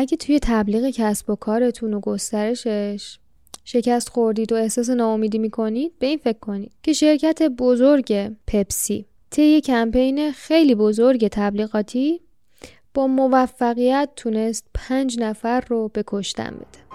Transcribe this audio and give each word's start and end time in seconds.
اگه 0.00 0.16
توی 0.16 0.38
تبلیغ 0.42 0.90
کسب 0.94 1.30
و 1.30 1.36
کارتون 1.36 1.94
و 1.94 2.00
گسترشش 2.00 3.18
شکست 3.64 4.08
خوردید 4.08 4.52
و 4.52 4.56
احساس 4.56 4.90
ناامیدی 4.90 5.38
می‌کنید 5.38 5.92
به 5.98 6.06
این 6.06 6.18
فکر 6.18 6.38
کنید 6.38 6.72
که 6.82 6.92
شرکت 6.92 7.42
بزرگ 7.42 8.32
پپسی 8.46 9.06
طی 9.30 9.60
کمپین 9.60 10.32
خیلی 10.32 10.74
بزرگ 10.74 11.28
تبلیغاتی 11.28 12.20
با 12.94 13.06
موفقیت 13.06 14.08
تونست 14.16 14.66
پنج 14.74 15.18
نفر 15.18 15.60
رو 15.60 15.88
به 15.88 16.04
کشتن 16.06 16.50
بده. 16.50 16.89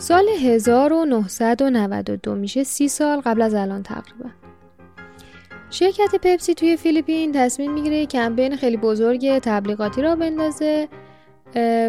سال 0.00 0.28
1992 0.28 2.34
میشه 2.34 2.64
سی 2.64 2.88
سال 2.88 3.20
قبل 3.20 3.42
از 3.42 3.54
الان 3.54 3.82
تقریبا. 3.82 4.30
شرکت 5.70 6.14
پپسی 6.22 6.54
توی 6.54 6.76
فیلیپین 6.76 7.32
تصمیم 7.32 7.72
می‌گیره 7.72 8.06
کمپین 8.06 8.56
خیلی 8.56 8.76
بزرگ 8.76 9.38
تبلیغاتی 9.38 10.02
را 10.02 10.16
بندازه 10.16 10.88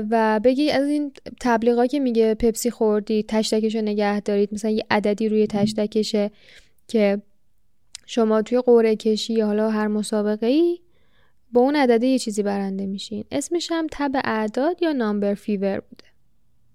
و 0.09 0.39
بگی 0.43 0.71
از 0.71 0.87
این 0.87 1.11
تبلیغا 1.41 1.85
که 1.85 1.99
میگه 1.99 2.35
پپسی 2.35 2.71
خوردی 2.71 3.25
تشتکش 3.27 3.75
رو 3.75 3.81
نگه 3.81 4.19
دارید 4.19 4.53
مثلا 4.53 4.71
یه 4.71 4.85
عددی 4.91 5.29
روی 5.29 5.47
تشتکشه 5.47 6.31
که 6.87 7.21
شما 8.05 8.41
توی 8.41 8.61
قوره 8.61 8.95
کشی 8.95 9.33
یا 9.33 9.45
حالا 9.45 9.69
هر 9.69 9.87
مسابقه 9.87 10.47
ای 10.47 10.79
با 11.51 11.61
اون 11.61 11.75
عدده 11.75 12.07
یه 12.07 12.19
چیزی 12.19 12.43
برنده 12.43 12.85
میشین. 12.85 13.25
اسمش 13.31 13.71
هم 13.71 13.87
تب 13.91 14.11
اعداد 14.23 14.83
یا 14.83 14.91
نامبر 14.91 15.33
فیور 15.33 15.79
بوده. 15.79 16.10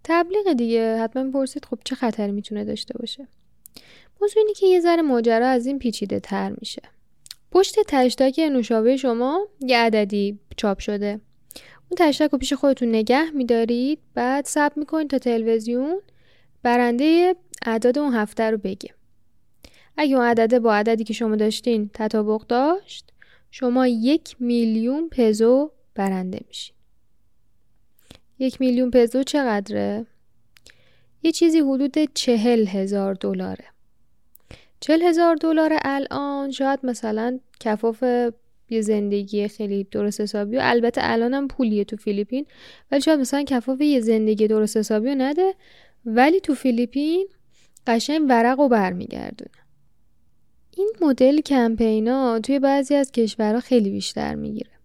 تبلیغ 0.08 0.52
دیگه. 0.52 0.98
حتما 0.98 1.30
پرسید 1.30 1.64
خب 1.64 1.78
چه 1.84 1.94
خطری 1.94 2.32
می‌تونه 2.32 2.64
داشته 2.64 2.98
باشه. 2.98 3.28
موضوع 4.20 4.42
اینه 4.42 4.54
که 4.54 4.66
یه 4.66 4.80
ذره 4.80 5.02
ماجرا 5.02 5.48
از 5.48 5.66
این 5.66 5.78
پیچیده 5.78 6.20
تر 6.20 6.54
میشه. 6.60 6.82
پشت 7.52 7.74
تشتک 7.88 8.38
نوشابه 8.38 8.96
شما 8.96 9.48
یه 9.60 9.78
عددی 9.78 10.38
چاپ 10.56 10.78
شده. 10.78 11.20
اون 11.90 11.96
تشتک 11.98 12.30
رو 12.30 12.38
پیش 12.38 12.52
خودتون 12.52 12.88
نگه 12.88 13.30
میدارید. 13.30 13.98
بعد 14.14 14.44
ثبت 14.44 14.78
می‌کنید 14.78 15.10
تا 15.10 15.18
تلویزیون 15.18 16.00
برنده 16.62 17.34
اعداد 17.66 17.98
اون 17.98 18.14
هفته 18.14 18.50
رو 18.50 18.56
بگه. 18.58 18.90
اگه 19.96 20.16
اون 20.16 20.24
عدده 20.24 20.60
با 20.60 20.74
عددی 20.74 21.04
که 21.04 21.12
شما 21.12 21.36
داشتین 21.36 21.90
تطابق 21.94 22.46
داشت 22.46 23.12
شما 23.50 23.86
یک 23.86 24.36
میلیون 24.40 25.08
پزو 25.08 25.70
برنده 25.94 26.40
میشین. 26.48 26.75
یک 28.38 28.60
میلیون 28.60 28.90
پزو 28.90 29.22
چقدره؟ 29.22 30.06
یه 31.22 31.32
چیزی 31.32 31.60
حدود 31.60 31.94
چهل 32.14 32.66
هزار 32.66 33.14
دلاره. 33.14 33.64
چهل 34.80 35.02
هزار 35.02 35.36
دلار 35.36 35.78
الان 35.84 36.50
شاید 36.50 36.80
مثلا 36.82 37.38
کفاف 37.60 38.02
یه 38.70 38.80
زندگی 38.80 39.48
خیلی 39.48 39.84
درست 39.84 40.20
حسابی 40.20 40.56
و 40.56 40.60
البته 40.62 41.00
الانم 41.04 41.48
پولیه 41.48 41.84
تو 41.84 41.96
فیلیپین 41.96 42.46
ولی 42.90 43.00
شاید 43.00 43.20
مثلا 43.20 43.42
کفاف 43.42 43.80
یه 43.80 44.00
زندگی 44.00 44.46
درست 44.46 44.76
حسابی 44.76 45.14
نده 45.14 45.54
ولی 46.06 46.40
تو 46.40 46.54
فیلیپین 46.54 47.26
قشنگ 47.86 48.26
ورق 48.28 48.58
و 48.58 48.68
برمیگردونه. 48.68 49.50
این 50.76 50.92
مدل 51.00 51.40
کمپینا 51.40 52.40
توی 52.40 52.58
بعضی 52.58 52.94
از 52.94 53.12
کشورها 53.12 53.60
خیلی 53.60 53.90
بیشتر 53.90 54.34
می‌گیره. 54.34 54.75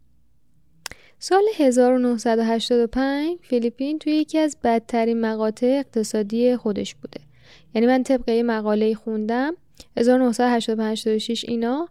سال 1.24 1.44
1985 1.56 3.38
فیلیپین 3.42 4.00
توی 4.00 4.14
یکی 4.14 4.38
از 4.38 4.58
بدترین 4.64 5.22
مقاطع 5.22 5.78
اقتصادی 5.80 6.56
خودش 6.58 6.96
بوده. 6.96 7.22
یعنی 7.76 7.88
من 7.88 8.04
طبقه 8.04 8.44
مقاله 8.44 8.94
خوندم 8.94 9.54
1985 9.98 11.46
اینا 11.48 11.90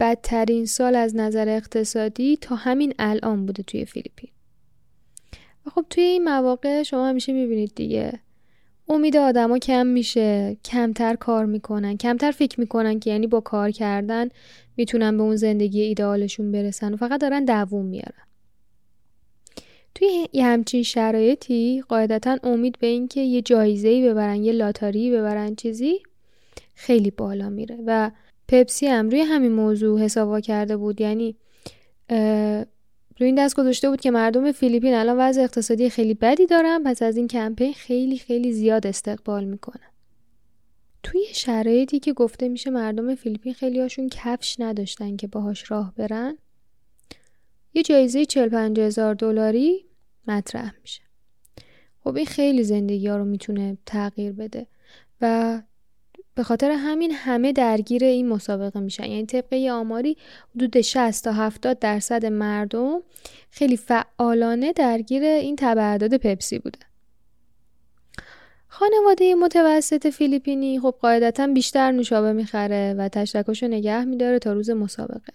بدترین 0.00 0.66
سال 0.66 0.96
از 0.96 1.16
نظر 1.16 1.48
اقتصادی 1.48 2.36
تا 2.36 2.54
همین 2.54 2.94
الان 2.98 3.46
بوده 3.46 3.62
توی 3.62 3.84
فیلیپین. 3.84 4.30
و 5.66 5.70
خب 5.70 5.84
توی 5.90 6.04
این 6.04 6.24
مواقع 6.24 6.82
شما 6.82 7.08
همیشه 7.08 7.32
می‌بینید 7.32 7.72
دیگه 7.74 8.20
امید 8.88 9.16
آدما 9.16 9.58
کم 9.58 9.86
میشه 9.86 10.56
کمتر 10.64 11.14
کار 11.14 11.46
می‌کنن 11.46 11.96
کمتر 11.96 12.30
فکر 12.30 12.60
می‌کنن 12.60 13.00
که 13.00 13.10
یعنی 13.10 13.26
با 13.26 13.40
کار 13.40 13.70
کردن 13.70 14.28
می‌تونن 14.76 15.16
به 15.16 15.22
اون 15.22 15.36
زندگی 15.36 15.80
ایدئالشون 15.80 16.52
برسن 16.52 16.94
و 16.94 16.96
فقط 16.96 17.20
دارن 17.20 17.44
دووم 17.44 17.84
میارن. 17.84 18.26
توی 19.94 20.28
یه 20.32 20.44
همچین 20.44 20.82
شرایطی 20.82 21.82
قاعدتا 21.88 22.38
امید 22.42 22.78
به 22.78 22.86
اینکه 22.86 23.20
یه 23.20 23.42
جایزه‌ای 23.42 24.08
ببرن 24.08 24.44
یه 24.44 24.52
لاتاری 24.52 25.10
ببرن 25.10 25.54
چیزی 25.54 26.02
خیلی 26.74 27.10
بالا 27.10 27.48
میره 27.48 27.78
و 27.86 28.10
پپسی 28.48 28.86
هم 28.86 29.10
روی 29.10 29.20
همین 29.20 29.52
موضوع 29.52 30.00
حسابا 30.00 30.40
کرده 30.40 30.76
بود. 30.76 31.00
یعنی 31.00 31.36
روی 33.22 33.26
این 33.26 33.44
دست 33.44 33.56
گذاشته 33.56 33.90
بود 33.90 34.00
که 34.00 34.10
مردم 34.10 34.52
فیلیپین 34.52 34.94
الان 34.94 35.18
وضع 35.18 35.42
اقتصادی 35.42 35.90
خیلی 35.90 36.14
بدی 36.14 36.46
دارن 36.46 36.82
پس 36.84 37.02
از 37.02 37.16
این 37.16 37.28
کمپین 37.28 37.72
خیلی 37.72 38.18
خیلی 38.18 38.52
زیاد 38.52 38.86
استقبال 38.86 39.44
می‌کنن. 39.44 39.90
توی 41.02 41.24
شرایطی 41.32 41.98
که 41.98 42.12
گفته 42.12 42.48
میشه 42.48 42.70
مردم 42.70 43.14
فیلیپین 43.14 43.54
خیلی 43.54 43.80
هاشون 43.80 44.08
کفش 44.08 44.56
نداشتن 44.58 45.16
که 45.16 45.26
باهاش 45.26 45.70
راه 45.70 45.94
برن 45.96 46.38
یه 47.74 47.82
جایزه 47.82 48.24
40 48.24 48.78
هزار 48.78 49.14
دلاری 49.14 49.84
مطرح 50.26 50.74
میشه. 50.80 51.02
خب 52.04 52.16
این 52.16 52.26
خیلی 52.26 52.62
زندگی 52.62 53.08
ها 53.08 53.16
رو 53.16 53.24
می‌تونه 53.24 53.78
تغییر 53.86 54.32
بده 54.32 54.66
و 55.20 55.62
به 56.34 56.42
خاطر 56.42 56.70
همین 56.70 57.10
همه 57.10 57.52
درگیر 57.52 58.04
این 58.04 58.28
مسابقه 58.28 58.80
میشن. 58.80 59.04
یعنی 59.04 59.26
طبقه 59.26 59.70
آماری 59.72 60.16
حدود 60.56 60.80
60 60.80 61.24
تا 61.24 61.32
70 61.32 61.78
درصد 61.78 62.26
مردم 62.26 63.00
خیلی 63.50 63.76
فعالانه 63.76 64.72
درگیر 64.72 65.22
این 65.22 65.56
تبعداد 65.56 66.16
پپسی 66.16 66.58
بوده. 66.58 66.78
خانواده 68.68 69.34
متوسط 69.34 70.06
فیلیپینی 70.06 70.80
خب 70.80 70.94
قاعدتا 71.00 71.46
بیشتر 71.46 71.90
نوشابه 71.92 72.32
می‌خره 72.32 72.94
و 72.98 73.08
تشتکاشو 73.08 73.66
نگه 73.66 74.04
میداره 74.04 74.38
تا 74.38 74.52
روز 74.52 74.70
مسابقه. 74.70 75.32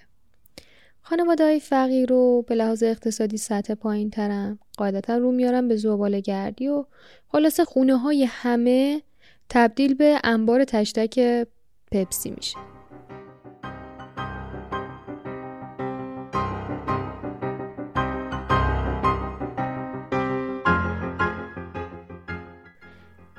خانواده 1.02 1.44
های 1.44 1.60
فقیر 1.60 2.10
رو 2.10 2.46
به 2.48 2.56
لحاظ 2.56 2.84
اقتصادی 2.84 3.38
سطح 3.38 3.74
پایین 3.74 4.10
ترم 4.10 4.60
قاعدتا 4.78 5.18
رو 5.18 5.32
میارن 5.32 5.68
به 5.68 5.76
زباله 5.76 6.20
گردی 6.22 6.68
و 6.68 6.86
خلاصه 7.28 7.66
خونه 7.66 7.98
های 7.98 8.24
همه 8.24 9.02
تبدیل 9.50 9.94
به 9.94 10.20
انبار 10.24 10.64
تشتک 10.64 11.48
پپسی 11.92 12.30
میشه. 12.32 12.58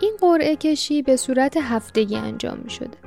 این 0.00 0.16
قرعه 0.20 0.56
کشی 0.56 1.02
به 1.02 1.16
صورت 1.16 1.56
هفتگی 1.56 2.16
انجام 2.16 2.58
می 2.58 2.70
شده. 2.70 2.98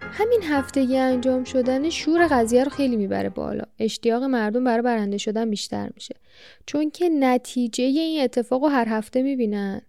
همین 0.00 0.42
هفتگی 0.42 0.96
انجام 0.98 1.44
شدن 1.44 1.90
شور 1.90 2.26
قضیه 2.30 2.64
رو 2.64 2.70
خیلی 2.70 2.96
می‌بره 2.96 3.28
بالا. 3.28 3.64
اشتیاق 3.78 4.22
مردم 4.22 4.64
برای 4.64 4.82
برنده 4.82 5.18
شدن 5.18 5.50
بیشتر 5.50 5.90
میشه. 5.94 6.14
چون 6.66 6.90
که 6.90 7.08
نتیجه 7.08 7.84
این 7.84 8.24
اتفاق 8.24 8.62
رو 8.62 8.68
هر 8.68 8.88
هفته 8.88 9.22
می‌بینن. 9.22 9.82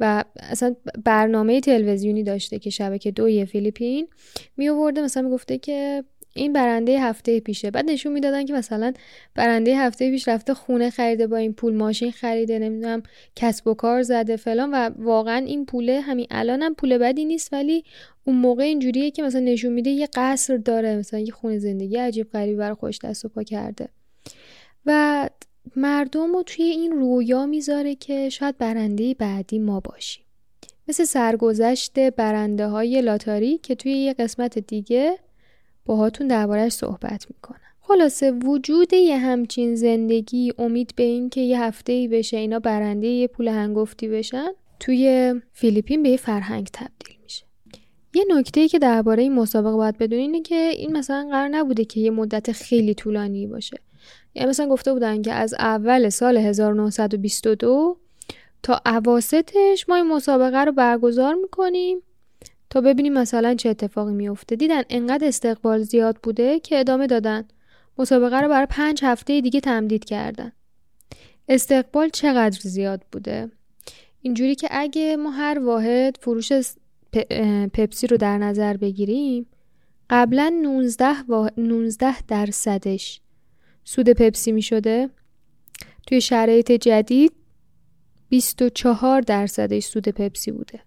و 0.00 0.24
اصلا 0.40 0.76
برنامه 1.04 1.60
تلویزیونی 1.60 2.22
داشته 2.22 2.58
که 2.58 2.70
شبکه 2.70 3.10
دوی 3.10 3.46
فیلیپین 3.46 4.08
می 4.56 4.68
آورده. 4.68 5.02
مثلا 5.02 5.22
می‌گفته 5.22 5.58
که 5.58 6.04
این 6.34 6.52
برنده 6.52 7.00
هفته 7.00 7.40
پیشه. 7.40 7.70
بعد 7.70 7.90
نشون 7.90 8.12
می‌دادن 8.12 8.44
که 8.44 8.52
مثلا 8.52 8.92
برنده 9.34 9.76
هفته 9.76 10.10
پیش 10.10 10.28
رفته 10.28 10.54
خونه 10.54 10.90
خریده 10.90 11.26
با 11.26 11.36
این 11.36 11.52
پول 11.52 11.74
ماشین 11.74 12.10
خریده 12.10 12.58
نمی‌دونم 12.58 13.02
کسب 13.36 13.66
و 13.66 13.74
کار 13.74 14.02
زده 14.02 14.36
فلان. 14.36 14.70
و 14.70 14.90
واقعا 14.98 15.36
این 15.36 15.66
پوله 15.66 16.00
همین 16.00 16.26
الان 16.30 16.62
هم 16.62 16.74
پول 16.74 16.98
بدی 16.98 17.24
نیست 17.24 17.52
ولی 17.52 17.84
اون 18.24 18.36
موقع 18.36 18.62
اینجوریه 18.62 19.10
که 19.10 19.22
مثلا 19.22 19.40
نشون 19.40 19.72
میده 19.72 19.90
یه 19.90 20.08
قصر 20.14 20.56
داره. 20.56 20.96
مثلا 20.96 21.20
یه 21.20 21.32
خونه 21.32 21.58
زندگی 21.58 21.96
عجیب 21.96 22.30
غریبی 22.30 22.56
برای 22.56 22.74
خوش 22.74 22.98
دست 22.98 23.24
و 23.24 23.28
پا 23.28 23.42
کرده. 23.42 23.88
و 24.86 25.28
مردم 25.76 26.32
رو 26.32 26.42
توی 26.42 26.64
این 26.64 26.92
رویا 26.92 27.46
می‌ذاره 27.46 27.94
که 27.94 28.28
شاید 28.28 28.58
برنده 28.58 29.14
بعدی 29.14 29.58
ما 29.58 29.80
باشیم. 29.80 30.24
مثل 30.88 31.04
سرگذشت 31.04 32.10
برنده 32.10 32.66
های 32.66 33.02
لاتاری 33.02 33.58
که 33.58 33.74
توی 33.74 33.92
یه 33.92 34.12
قسمت 34.12 34.58
دیگه 34.58 35.18
باهاتون 35.86 36.26
دربارهش 36.26 36.72
صحبت 36.72 37.26
می‌کنم. 37.30 37.60
خلاصه 37.80 38.30
وجود 38.30 38.92
یه 38.92 39.18
همچین 39.18 39.74
زندگی 39.74 40.52
امید 40.58 40.92
به 40.96 41.02
این 41.02 41.30
که 41.30 41.40
یه 41.40 41.62
هفته 41.62 41.92
ای 41.92 42.08
بشه 42.08 42.36
اینا 42.36 42.58
برنده 42.58 43.06
یه 43.06 43.26
پول 43.26 43.48
هنگفتی 43.48 44.08
بشن 44.08 44.48
توی 44.80 45.34
فیلیپین 45.52 46.02
به 46.02 46.08
یه 46.08 46.16
فرهنگ 46.16 46.68
تبدیل 46.72 47.16
میشه. 47.22 47.44
یه 48.14 48.24
نکته 48.28 48.68
که 48.68 48.78
درباره 48.78 49.22
این 49.22 49.34
مسابقه 49.34 49.76
باید 49.76 49.98
بدونین 49.98 50.24
اینه 50.24 50.42
که 50.42 50.54
این 50.54 50.96
مثلا 50.96 51.28
قرار 51.30 51.48
نبوده 51.48 51.84
که 51.84 52.00
یه 52.00 52.10
مدت 52.10 52.52
خیلی 52.52 52.94
طولانی 52.94 53.46
باشه. 53.46 53.76
یعنی 54.34 54.48
مثلا 54.48 54.68
گفته 54.68 54.92
بودن 54.92 55.22
که 55.22 55.32
از 55.32 55.54
اول 55.54 56.08
سال 56.08 56.36
1922 56.36 57.96
تا 58.62 58.80
عواستش 58.86 59.88
ما 59.88 59.96
این 59.96 60.06
مسابقه 60.06 60.64
رو 60.64 60.72
برگزار 60.72 61.34
می‌کنیم 61.34 61.98
تا 62.70 62.80
ببینیم 62.80 63.12
مثلا 63.12 63.54
چه 63.54 63.68
اتفاقی 63.68 64.12
میفته 64.12 64.56
دیدن 64.56 64.82
انقدر 64.90 65.28
استقبال 65.28 65.82
زیاد 65.82 66.16
بوده 66.22 66.60
که 66.60 66.80
ادامه 66.80 67.06
دادن. 67.06 67.48
مسابقه 67.98 68.40
رو 68.40 68.48
برای 68.48 68.66
پنج 68.66 69.04
هفته 69.04 69.40
دیگه 69.40 69.60
تمدید 69.60 70.04
کردن. 70.04 70.52
استقبال 71.48 72.08
چقدر 72.08 72.60
زیاد 72.62 73.02
بوده؟ 73.12 73.50
اینجوری 74.22 74.54
که 74.54 74.68
اگه 74.70 75.16
ما 75.16 75.30
هر 75.30 75.58
واحد 75.58 76.16
فروش 76.20 76.52
پپسی 77.72 78.06
رو 78.06 78.16
در 78.16 78.38
نظر 78.38 78.76
بگیریم 78.76 79.46
قبلا 80.10 80.58
19, 80.62 81.14
19 81.56 82.22
درصدش 82.22 83.20
سود 83.88 84.10
پپسی 84.10 84.52
می 84.52 84.62
شده 84.62 85.10
توی 86.06 86.20
شرایط 86.20 86.72
جدید 86.72 87.32
24 88.28 89.20
درصدش 89.20 89.84
سود 89.84 90.08
پپسی 90.08 90.50
بوده. 90.50 90.80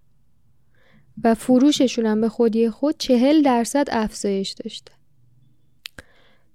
و 1.23 1.35
فروششون 1.35 2.05
هم 2.05 2.21
به 2.21 2.29
خودی 2.29 2.69
خود 2.69 2.95
40 2.97 3.41
درصد 3.41 3.87
افزایش 3.91 4.51
داشته. 4.51 4.91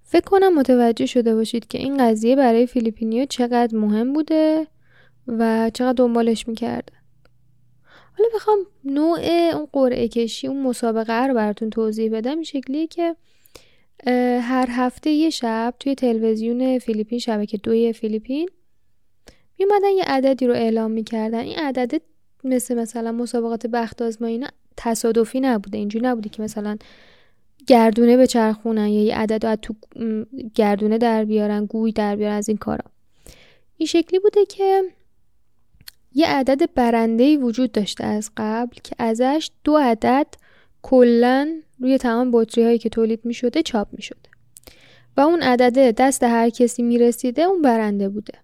فکر 0.02 0.24
کنم 0.24 0.54
متوجه 0.54 1.06
شده 1.06 1.34
باشید 1.34 1.68
که 1.68 1.78
این 1.78 1.96
قضیه 1.96 2.36
برای 2.36 2.66
فیلیپینیا 2.66 3.26
چقدر 3.26 3.76
مهم 3.76 4.12
بوده 4.12 4.66
و 5.26 5.70
چقدر 5.74 5.94
دنبالش 5.96 6.48
می‌کرده. 6.48 6.92
حالا 8.18 8.28
بخوام 8.34 8.58
نوع 8.84 9.20
اون 9.54 9.68
قرعه 9.72 10.08
کشی 10.08 10.46
اون 10.46 10.62
مسابقه 10.62 11.26
رو 11.26 11.34
براتون 11.34 11.70
توضیح 11.70 12.10
بدم 12.12 12.34
این 12.34 12.42
شکلیه 12.42 12.86
که 12.86 13.16
هر 14.40 14.66
هفته 14.70 15.10
یه 15.10 15.30
شب 15.30 15.74
توی 15.80 15.94
تلویزیون 15.94 16.78
فیلیپین 16.78 17.18
شبکه 17.18 17.56
دوی 17.56 17.92
فیلیپین 17.92 18.48
میومدن 19.58 19.90
یه 19.90 20.04
عددی 20.04 20.46
رو 20.46 20.54
اعلام 20.54 20.90
می‌کردن. 20.90 21.38
این 21.38 21.58
عدد 21.58 22.02
مثل 22.44 22.74
مثلا 22.74 23.12
مسابقات 23.12 23.66
بخت 23.66 24.02
آزمایی 24.02 24.44
تصادفی 24.76 25.40
نبوده 25.40 25.78
اینجوری 25.78 26.06
نبوده 26.06 26.28
که 26.28 26.42
مثلا 26.42 26.76
گردونه 27.66 28.16
به 28.16 28.26
چرخونن 28.26 28.88
یا 28.88 29.04
یه 29.04 29.16
عدد 29.16 29.46
رو 29.46 29.56
تو 29.56 29.74
گردونه 30.54 30.98
در 30.98 31.24
بیارن 31.24 31.66
گوی 31.66 31.92
در 31.92 32.16
بیارن 32.16 32.34
از 32.34 32.48
این 32.48 32.58
کارا. 32.58 32.84
این 33.76 33.86
شکلی 33.86 34.18
بوده 34.18 34.46
که 34.46 34.82
یه 36.14 36.26
عدد 36.26 36.74
برنده 36.74 37.36
وجود 37.36 37.72
داشته 37.72 38.04
از 38.04 38.30
قبل 38.36 38.76
که 38.84 38.96
ازش 38.98 39.50
دو 39.64 39.76
عدد 39.76 40.26
کلا 40.82 41.62
روی 41.80 41.98
تمام 41.98 42.30
بطری 42.32 42.64
هایی 42.64 42.78
که 42.78 42.88
تولید 42.88 43.20
می 43.24 43.34
شده 43.34 43.62
چاپ 43.62 43.88
می 43.92 44.02
شده 44.02 44.28
و 45.16 45.20
اون 45.20 45.42
عدده 45.42 45.92
دست 45.92 46.22
هر 46.22 46.50
کسی 46.50 46.82
می 46.82 46.98
رسیده 46.98 47.42
اون 47.42 47.62
برنده 47.62 48.08
بوده. 48.08 48.34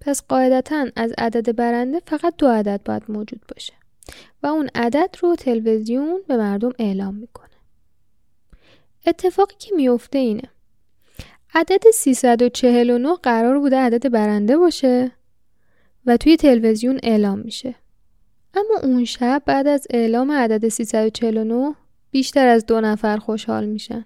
پس 0.00 0.22
قاعدتا 0.28 0.86
از 0.96 1.12
عدد 1.18 1.56
برنده 1.56 2.00
فقط 2.06 2.34
دو 2.38 2.48
عدد 2.48 2.80
باید 2.84 3.02
موجود 3.08 3.40
باشه. 3.54 3.72
و 4.42 4.46
اون 4.46 4.70
عدد 4.74 5.16
رو 5.20 5.36
تلویزیون 5.36 6.22
به 6.28 6.36
مردم 6.36 6.72
اعلام 6.78 7.14
می‌کنه. 7.14 7.48
اتفاقی 9.06 9.54
که 9.58 9.74
میفته 9.74 10.18
اینه. 10.18 10.50
عدد 11.54 11.90
349 11.94 13.14
قرار 13.14 13.58
بوده 13.58 13.76
عدد 13.76 14.12
برنده 14.12 14.56
باشه 14.56 15.12
و 16.06 16.16
توی 16.16 16.36
تلویزیون 16.36 17.00
اعلام 17.02 17.38
میشه. 17.38 17.74
اما 18.54 18.78
اون 18.82 19.04
شب 19.04 19.42
بعد 19.46 19.66
از 19.66 19.86
اعلام 19.90 20.32
عدد 20.32 20.68
349 20.68 21.74
بیشتر 22.10 22.46
از 22.46 22.66
دو 22.66 22.80
نفر 22.80 23.16
خوشحال 23.16 23.66
میشن. 23.66 24.04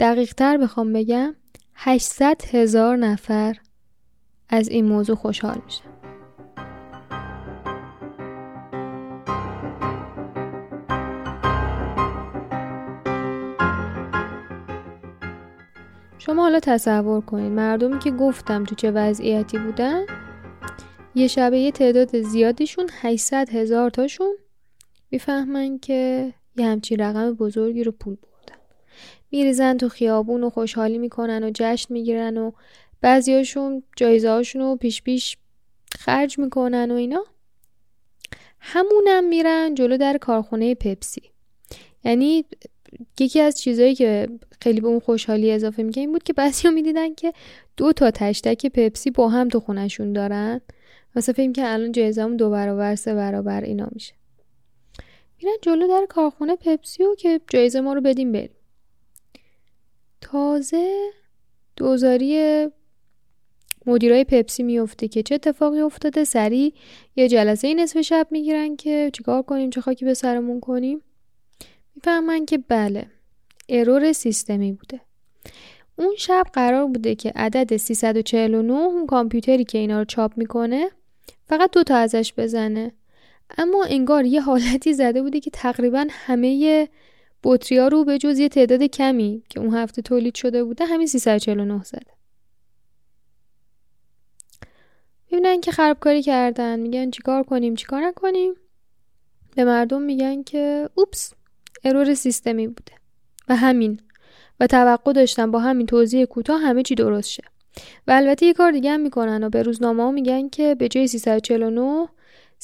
دقیق 0.00 0.34
تر 0.34 0.56
بخوام 0.56 0.92
بگم 0.92 1.34
800 1.74 2.42
هزار 2.50 2.96
نفر 2.96 3.56
از 4.48 4.68
این 4.68 4.84
موضوع 4.84 5.16
خوشحال 5.16 5.60
میشن. 5.64 5.84
شما 16.18 16.42
حالا 16.42 16.60
تصور 16.60 17.20
کنید 17.20 17.52
مردمی 17.52 17.98
که 17.98 18.10
گفتم 18.10 18.64
تو 18.64 18.74
چه 18.74 18.90
وضعیتی 18.90 19.58
بودن 19.58 20.06
یه 21.14 21.28
شبه 21.28 21.58
یه 21.58 21.72
تعداد 21.72 22.22
زیادیشون 22.22 22.88
800 23.00 23.50
هزار 23.50 23.90
تاشون 23.90 24.36
می‌فهمن 25.10 25.78
که 25.78 26.32
یه 26.56 26.66
همچین 26.66 26.98
رقم 26.98 27.34
بزرگی 27.34 27.84
رو 27.84 27.92
پول 27.92 28.14
بردن. 28.14 28.60
میریزن 29.30 29.76
تو 29.76 29.88
خیابون 29.88 30.44
و 30.44 30.50
خوشحالی 30.50 30.98
می‌کنن 30.98 31.44
و 31.44 31.50
جشن 31.54 31.94
می‌گیرن 31.94 32.36
و 32.36 32.52
بعضیاشون 33.00 33.82
جایزه 33.96 34.30
هاشون 34.30 34.62
رو 34.62 34.76
پیش 34.76 35.02
پیش 35.02 35.36
خرج 35.98 36.38
می‌کنن 36.38 36.90
و 36.90 36.94
اینا. 36.94 37.24
همونم 38.60 39.24
میرن 39.24 39.74
جلو 39.74 39.96
در 39.96 40.18
کارخونه 40.18 40.74
پپسی. 40.74 41.22
یعنی 42.04 42.44
یکی 43.20 43.40
از 43.40 43.60
چیزهایی 43.60 43.94
که 43.94 44.28
خیلی 44.60 44.80
به 44.80 44.88
اون 44.88 45.00
خوشحالی 45.00 45.50
اضافه 45.50 45.82
می‌کنه 45.82 46.00
این 46.00 46.12
بود 46.12 46.22
که 46.22 46.32
بعضیا 46.32 46.70
می‌دیدن 46.70 47.14
که 47.14 47.32
دو 47.76 47.92
تا 47.92 48.10
تشتک 48.10 48.66
پپسی 48.66 49.10
با 49.10 49.28
هم 49.28 49.48
تو 49.48 49.60
خونشون 49.60 50.12
دارن. 50.12 50.60
واسه 51.14 51.32
فکر 51.32 51.52
که 51.52 51.72
الان 51.72 51.92
جایزمون 51.92 52.36
دو 52.36 52.50
برابر 52.50 52.94
سه 52.94 53.14
برابر 53.14 53.60
اینا 53.60 53.88
میشه. 53.92 54.14
میرن 55.38 55.56
جلو 55.62 55.88
در 55.88 56.06
کارخونه 56.08 56.56
پپسیو 56.56 57.14
که 57.14 57.40
جایزه 57.48 57.80
ما 57.80 57.92
رو 57.92 58.00
بدیم 58.00 58.32
بریم. 58.32 58.56
تازه 60.20 61.10
دوزاری 61.76 62.66
مدیرای 63.86 64.24
پپسی 64.24 64.62
میفته 64.62 65.08
که 65.08 65.22
چه 65.22 65.34
اتفاقی 65.34 65.80
افتاده؟ 65.80 66.24
سریع 66.24 66.74
یه 67.16 67.28
جلسه 67.28 67.74
نصف 67.74 68.00
شب 68.00 68.28
می‌گیرن 68.30 68.76
که 68.76 69.10
چیکار 69.12 69.42
کنیم؟ 69.42 69.70
چه 69.70 69.80
خاکی 69.80 70.04
به 70.04 70.14
سرمون 70.14 70.60
کنیم؟ 70.60 71.02
می‌فهمن 71.94 72.46
که 72.46 72.58
بله 72.58 73.06
ارور 73.68 74.12
سیستمی 74.12 74.72
بوده. 74.72 75.00
اون 75.98 76.14
شب 76.18 76.44
قرار 76.52 76.86
بوده 76.86 77.14
که 77.14 77.32
عدد 77.36 77.76
349 77.76 78.72
اون 78.72 79.06
کامپیوتری 79.06 79.64
که 79.64 79.78
اینا 79.78 79.98
رو 79.98 80.04
چاپ 80.04 80.32
می‌کنه 80.38 80.90
فقط 81.46 81.70
دو 81.70 81.82
تا 81.82 81.96
ازش 81.96 82.32
بزنه. 82.36 82.92
اما 83.58 83.84
انگار 83.84 84.24
یه 84.24 84.40
حالتی 84.40 84.94
زده 84.94 85.22
بوده 85.22 85.40
که 85.40 85.50
تقریبا 85.50 86.06
همه 86.10 86.88
بطری 87.44 87.78
رو 87.78 88.04
به 88.04 88.18
جز 88.18 88.38
یه 88.38 88.48
تعداد 88.48 88.82
کمی 88.82 89.42
که 89.48 89.60
اون 89.60 89.74
هفته 89.74 90.02
تولید 90.02 90.34
شده 90.34 90.64
بوده 90.64 90.84
همین 90.86 91.06
349 91.06 91.82
زده. 91.82 92.14
می‌بینن 95.30 95.60
که 95.60 95.72
خرابکاری 95.72 96.22
کردن. 96.22 96.80
میگن 96.80 97.10
چیکار 97.10 97.42
کنیم 97.42 97.74
چیکار 97.74 98.02
نکنیم. 98.02 98.54
به 99.56 99.64
مردم 99.64 100.02
میگن 100.02 100.42
که 100.42 100.88
اوپس 100.94 101.32
ارور 101.84 102.14
سیستمی 102.14 102.66
بوده. 102.66 102.92
و 103.48 103.56
همین. 103.56 104.00
و 104.60 104.66
توقع 104.66 105.12
داشتن 105.12 105.50
با 105.50 105.58
همین 105.58 105.86
توضیح 105.86 106.24
کوتاه 106.24 106.60
همه 106.60 106.82
چی 106.82 106.94
درست 106.94 107.30
شه. 107.30 107.42
و 108.06 108.10
البته 108.10 108.46
یه 108.46 108.52
کار 108.52 108.72
دیگه 108.72 108.90
هم 108.90 109.00
می‌کنن 109.00 109.44
و 109.44 109.50
به 109.50 109.62
روزنامه 109.62 110.02
ها 110.02 110.10
میگن 110.10 110.48
که 110.48 110.74
به 110.74 110.88
جای 110.88 111.08
349 111.08 112.08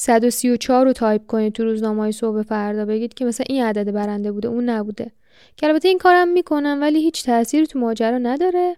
134 0.01 0.85
رو 0.87 0.93
تایپ 0.93 1.27
کنید 1.27 1.53
تو 1.53 1.65
روزنامه 1.65 2.03
های 2.03 2.13
صبح 2.13 2.43
فردا. 2.43 2.85
بگید 2.85 3.15
که 3.15 3.25
مثلا 3.25 3.45
این 3.49 3.65
عدد 3.65 3.93
برنده 3.93 4.33
بوده 4.33 4.49
اون 4.49 4.69
نبوده. 4.69 5.13
که 5.57 5.67
البته 5.67 5.89
این 5.89 5.99
کارم 5.99 6.29
می‌کنن 6.29 6.81
ولی 6.81 7.03
هیچ 7.03 7.25
تأثیری 7.25 7.67
تو 7.67 7.79
ماجرا 7.79 8.19
نداره. 8.19 8.77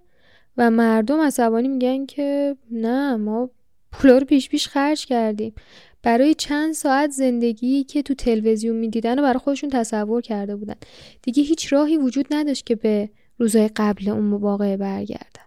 و 0.57 0.71
مردم 0.71 1.21
عصبانی 1.21 1.69
میگن 1.69 2.07
که 2.07 2.57
نه 2.71 3.17
ما 3.17 3.51
پولا 3.93 4.19
رو 4.19 4.27
پیش 4.27 4.49
پیش 4.49 4.69
خرج 4.69 5.07
کردیم. 5.07 5.55
برای 6.03 6.35
چند 6.35 6.73
ساعت 6.75 7.11
زندگی 7.11 7.85
که 7.85 8.03
تو 8.03 8.15
تلویزیون 8.15 8.77
می‌دیدن 8.77 9.19
و 9.19 9.23
برای 9.23 9.39
خودشون 9.39 9.71
تصور 9.71 10.21
کرده 10.23 10.57
بودن. 10.57 10.77
دیگه 11.23 11.43
هیچ 11.43 11.73
راهی 11.73 11.97
وجود 11.97 12.27
نداشت 12.31 12.67
که 12.67 12.75
به 12.75 13.11
روزهای 13.39 13.71
قبل 13.77 14.09
اون 14.09 14.31
واقعه 14.33 14.77
برگردن. 14.77 15.47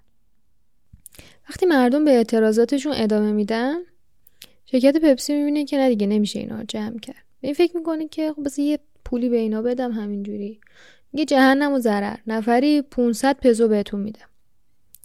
وقتی 1.49 1.65
مردم 1.65 2.05
به 2.05 2.11
اعتراضاتشون 2.11 2.93
ادامه 2.95 3.31
میدن 3.31 3.75
شرکت 4.65 4.97
پپسی 4.97 5.35
می‌بینه 5.35 5.65
که 5.65 5.77
نه 5.77 5.89
دیگه 5.89 6.07
نمیشه 6.07 6.39
اینا 6.39 6.63
جمع 6.63 6.99
کرد. 6.99 7.25
این 7.41 7.53
فکر 7.53 7.77
می‌کنه 7.77 8.07
که 8.07 8.33
خب 8.33 8.43
بس 8.43 8.59
یه 8.59 8.79
پولی 9.05 9.29
به 9.29 9.37
اینا 9.37 9.61
بدم 9.61 9.91
همینجوری. 9.91 10.59
یه 11.13 11.25
جهنم 11.25 11.73
و 11.73 11.79
ضرر. 11.79 12.17
نفری 12.27 12.81
500 12.81 13.37
پزو 13.37 13.67
بهتون 13.67 13.99
میدم 13.99 14.29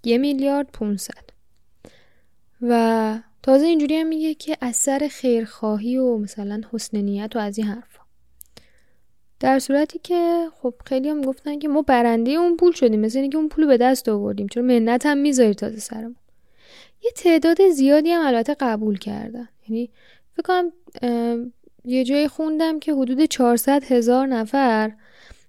یه 0.05 0.19
میلیارد 0.19 0.69
500 0.73 1.13
و 2.63 3.19
تازه 3.43 3.67
اینجوری 3.67 3.97
هم 3.97 4.07
میگه 4.07 4.35
که 4.35 4.57
اثر 4.61 5.09
خیرخواهی 5.11 5.97
و 5.97 6.19
مثلا 6.19 6.61
حسن 6.73 6.99
نیت 6.99 7.37
و 7.37 7.39
از 7.39 7.59
این 7.59 7.67
حرفا. 7.67 8.01
در 9.41 9.59
صورتی 9.59 9.99
که 9.99 10.49
خب 10.63 10.75
خیلی 10.87 11.09
هم 11.09 11.21
گفتن 11.21 11.59
که 11.59 11.69
ما 11.69 11.83
برنده 11.83 12.31
اون 12.31 12.57
پول 12.57 12.73
شدیم. 12.73 13.01
مثل 13.01 13.19
اینکه 13.19 13.39
اون 13.39 13.49
پول 13.49 13.67
به 13.67 13.77
دست 13.77 14.09
آوردیم. 14.09 14.47
چون 14.49 14.65
منت 14.65 15.07
هم 15.07 15.19
می‌ذاری 15.19 15.55
تازه 15.55 15.79
سرمون؟ 15.79 16.17
یه 17.03 17.11
تعداد 17.11 17.69
زیادی 17.69 18.11
هم 18.11 18.27
البته 18.27 18.57
قبول 18.61 18.99
کردن. 18.99 19.49
یعنی 19.69 19.91
فکر 20.33 20.43
کنم 20.43 20.73
یه 21.85 22.05
جایی 22.05 22.29
خوندم 22.29 22.79
که 22.79 22.95
حدود 22.95 23.25
400 23.25 23.85
هزار 23.85 24.27
نفر 24.27 24.93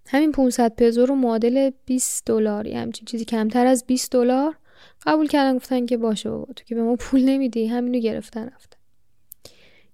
همین 0.07 0.31
500 0.31 0.75
پزو 0.75 1.05
رو 1.05 1.15
معادل 1.15 1.71
20 1.85 2.25
دلار 2.25 2.67
همچین 2.67 3.05
چیزی 3.05 3.25
کمتر 3.25 3.65
از 3.65 3.85
20 3.85 4.11
دلار 4.11 4.57
قبول 5.05 5.27
کردن 5.27 5.57
گفتن 5.57 5.85
که 5.85 5.97
باشه 5.97 6.29
بابا 6.29 6.53
تو 6.53 6.63
که 6.63 6.75
به 6.75 6.83
ما 6.83 6.95
پول 6.95 7.23
نمیدی 7.23 7.67
همینو 7.67 7.99
گرفتن 7.99 8.45
رفتن. 8.45 8.77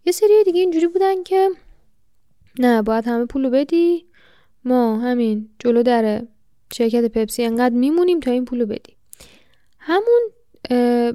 یه 0.06 0.12
سری 0.12 0.44
دیگه 0.46 0.60
اینجوری 0.60 0.88
بودن 0.88 1.24
که 1.24 1.50
نه 2.60 2.82
باید 2.82 3.08
همه 3.08 3.26
پولو 3.26 3.50
بدی 3.50 4.06
ما 4.66 5.00
همین 5.00 5.50
جلو 5.60 5.84
در 5.84 6.22
شرکت 6.74 7.06
پپسی 7.06 7.44
انقدر 7.44 7.76
میمونیم 7.76 8.20
تا 8.20 8.32
این 8.32 8.46
پولو 8.46 8.66
بدی. 8.66 8.94
همون 9.80 10.22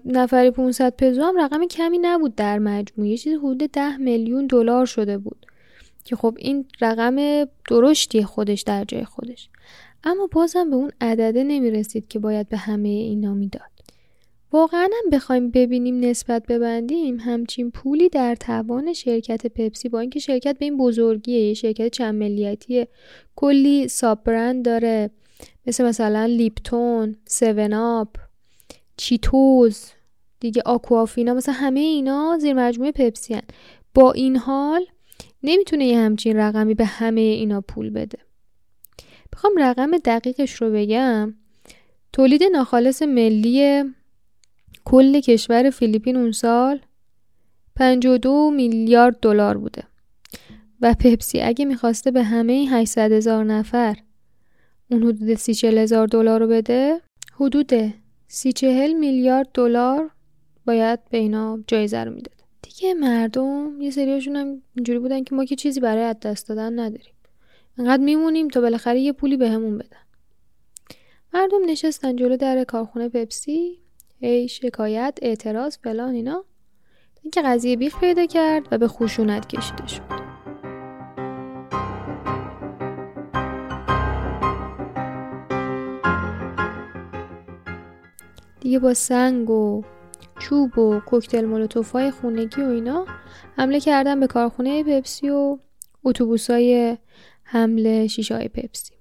نفری 0.04 0.50
500 0.50 0.96
پزو 0.96 1.22
هم 1.22 1.40
رقم 1.40 1.66
کمی 1.66 1.98
نبود 1.98 2.34
در 2.34 2.58
مجموع. 2.58 3.08
یه 3.08 3.16
چیزی 3.16 3.36
حدود 3.36 3.70
10 3.72 3.96
میلیون 3.96 4.46
دلار 4.46 4.86
شده 4.86 5.18
بود. 5.18 5.46
که 6.04 6.16
خب 6.16 6.36
این 6.38 6.64
رقم 6.80 7.44
درشتی 7.70 8.22
خودش 8.22 8.62
در 8.62 8.84
جای 8.84 9.04
خودش. 9.04 9.48
اما 10.04 10.28
بازم 10.32 10.70
به 10.70 10.76
اون 10.76 10.90
عدده 11.00 11.44
نمی‌رسید 11.44 12.08
که 12.08 12.18
باید 12.18 12.48
به 12.48 12.56
همه 12.56 12.88
اینا 12.88 13.34
می‌داد. 13.34 13.72
واقعا 14.52 14.88
هم 15.02 15.10
بخوایم 15.10 15.50
ببینیم 15.50 16.00
نسبت 16.00 16.46
ببندیم 16.46 17.16
همچین 17.20 17.70
پولی 17.70 18.08
در 18.08 18.34
توان 18.34 18.92
شرکت 18.92 19.46
پپسی 19.46 19.88
با 19.88 20.00
اینکه 20.00 20.20
شرکت 20.20 20.58
به 20.58 20.64
این 20.64 20.76
بزرگیه 20.76 21.40
یه 21.40 21.54
شرکت 21.54 21.88
چند 21.88 22.14
ملیتی 22.14 22.86
کلی 23.36 23.88
ساب 23.88 24.24
برند 24.24 24.64
داره. 24.64 25.10
مثل 25.66 25.84
مثلا 25.84 26.26
لیپتون، 26.26 27.16
سون 27.26 27.72
آپ، 27.72 28.08
چیتوز 28.96 29.84
دیگه 30.40 30.62
آکوافینا 30.66 31.34
مثلا 31.34 31.54
همه 31.54 31.80
اینا 31.80 32.38
زیر 32.40 32.52
مجموعه 32.52 32.92
پپسی 32.92 33.34
هن. 33.34 33.42
با 33.94 34.12
این 34.12 34.36
حال 34.36 34.86
نمی‌تونه 35.42 35.86
یه 35.86 35.98
همچین 35.98 36.36
رقمی 36.36 36.74
به 36.74 36.84
همه 36.84 37.20
اینا 37.20 37.60
پول 37.60 37.90
بده. 37.90 38.18
بخوام 39.32 39.52
رقم 39.58 39.98
دقیقش 39.98 40.54
رو 40.54 40.70
بگم. 40.70 41.34
تولید 42.12 42.42
ناخالص 42.42 43.02
ملی 43.02 43.84
کل 44.84 45.20
کشور 45.20 45.70
فیلیپین 45.70 46.16
اون 46.16 46.32
سال 46.32 46.80
52 47.76 48.50
میلیارد 48.50 49.20
دلار 49.20 49.58
بوده. 49.58 49.82
و 50.80 50.94
پپسی 50.94 51.40
اگه 51.40 51.64
می‌خواسته 51.64 52.10
به 52.10 52.22
همه 52.22 52.52
این 52.52 52.72
800 52.72 53.12
هزار 53.12 53.44
نفر 53.44 53.96
اون 54.90 55.02
حدود 55.02 55.34
30 55.34 55.66
هزار 55.66 56.06
دلار 56.06 56.40
رو 56.40 56.46
بده 56.46 57.00
حدود 57.32 57.72
30 58.34 58.94
میلیارد 58.94 59.48
دلار 59.54 60.10
باید 60.66 61.00
به 61.10 61.18
اینا 61.18 61.58
جایزه 61.66 62.04
رو 62.04 62.12
می‌داد. 62.12 62.36
دیگه 62.62 62.94
مردم 62.94 63.80
یه 63.80 63.90
سریاشون 63.90 64.36
هم 64.36 64.62
اینجوری 64.74 64.98
بودن 64.98 65.24
که 65.24 65.34
ما 65.34 65.44
که 65.44 65.56
چیزی 65.56 65.80
برای 65.80 66.04
از 66.04 66.20
دست 66.20 66.48
دادن 66.48 66.78
نداریم. 66.78 67.14
انقدر 67.78 68.02
میمونیم 68.02 68.48
تا 68.48 68.60
بالاخره 68.60 69.00
یه 69.00 69.12
پولی 69.12 69.36
بهمون 69.36 69.78
به 69.78 69.84
بدن. 69.84 69.96
مردم 71.34 71.64
نشستن 71.66 72.16
جلو 72.16 72.36
در 72.36 72.64
کارخونه 72.64 73.08
پپسی 73.08 73.78
هی 74.20 74.48
شکایت 74.48 75.18
اعتراض 75.22 75.78
فلان 75.78 76.14
اینا. 76.14 76.44
اینکه 77.22 77.42
قضیه 77.42 77.76
بیخ 77.76 78.00
پیدا 78.00 78.26
کرد 78.26 78.68
و 78.70 78.78
به 78.78 78.88
خشونت 78.88 79.46
کشیده 79.46 79.86
شد. 79.86 80.31
دیگه 88.72 88.80
با 88.80 88.94
سنگ 88.94 89.50
و 89.50 89.82
چوب 90.38 90.78
و 90.78 91.00
کوکتل 91.00 91.44
مولوتوفای 91.44 92.10
خونگی 92.10 92.62
و 92.62 92.68
اینا 92.68 93.06
حمله 93.56 93.80
کردن 93.80 94.20
به 94.20 94.26
کارخونه 94.26 94.84
پپسی 94.84 95.30
و 95.30 95.58
اتوبوسای 96.04 96.98
حمله 97.42 98.06
شیشه 98.06 98.36
های 98.36 98.48
پپسی. 98.48 98.94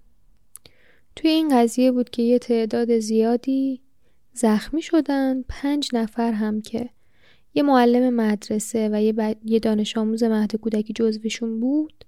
توی 1.16 1.30
این 1.30 1.50
قضیه 1.58 1.92
بود 1.92 2.10
که 2.10 2.22
یه 2.22 2.40
تعداد 2.40 3.00
زیادی 3.00 3.82
زخمی 4.34 4.82
شدن 4.82 5.42
پنج 5.50 5.90
نفر 5.94 6.32
هم 6.32 6.62
که 6.62 6.90
یه 7.54 7.64
معلم 7.64 8.14
مدرسه 8.14 8.90
و 8.92 9.02
یه, 9.02 9.36
یه 9.46 9.60
دانش 9.60 9.98
آموز 9.98 10.24
مهد 10.24 10.56
کودکی 10.56 10.94
جزوشون 10.94 11.60
بود 11.60 12.06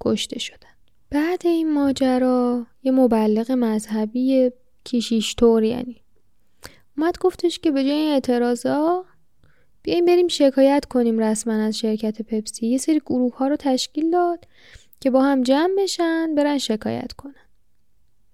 کشته 0.00 0.38
شدن. 0.38 0.74
بعد 1.10 1.46
این 1.46 1.72
ماجرا 1.72 2.66
یه 2.82 2.92
مبلغ 2.92 3.52
مذهبی 3.52 4.50
کیشیشتور 4.84 5.62
یعنی 5.62 6.02
اومد 6.98 7.18
گفتش 7.20 7.58
که 7.58 7.70
به 7.70 7.84
جای 7.84 8.08
اعتراضا 8.12 9.04
بیایم 9.82 10.04
بریم 10.04 10.28
شکایت 10.28 10.84
کنیم 10.84 11.18
رسما 11.18 11.54
از 11.54 11.78
شرکت 11.78 12.22
پپسی. 12.22 12.66
یه 12.66 12.78
سری 12.78 13.00
گروه 13.06 13.36
ها 13.36 13.48
رو 13.48 13.56
تشکیل 13.56 14.10
داد 14.10 14.44
که 15.00 15.10
با 15.10 15.22
هم 15.22 15.42
جمع 15.42 15.70
بشن 15.78 16.34
برن 16.34 16.58
شکایت 16.58 17.12
کنن. 17.12 17.34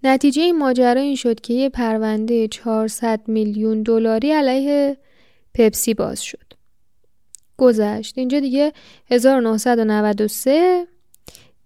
نتیجه 0.02 0.42
این 0.42 0.59
ماجرا 0.59 1.00
این 1.00 1.16
شد 1.16 1.40
که 1.40 1.54
یه 1.54 1.68
پرونده 1.68 2.49
400 2.49 3.21
میلیون 3.26 3.83
دلاری 3.83 4.33
علیه 4.33 4.97
پپسی 5.54 5.94
باز 5.94 6.23
شد. 6.23 6.44
گذشت. 7.56 8.18
اینجا 8.18 8.40
دیگه 8.40 8.73
1993 9.11 10.87